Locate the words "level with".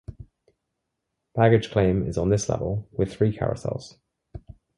2.49-3.13